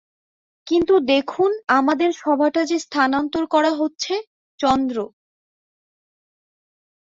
[0.67, 4.15] কিন্তু দেখুন, আমাদের সভাটা যে স্থানান্তর করা হচ্ছে–
[4.59, 4.97] চন্দ্র।